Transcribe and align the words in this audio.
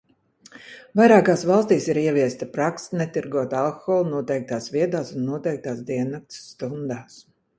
Vairākās 0.99 1.43
valstīs 1.49 1.85
ir 1.93 1.99
ieviesta 2.03 2.47
prakse 2.55 2.97
netirgot 3.01 3.53
alkoholu 3.59 4.11
noteiktās 4.15 4.69
vietās 4.77 5.11
un 5.19 5.29
noteiktās 5.33 5.87
diennakts 5.91 6.41
stundās. 6.49 7.21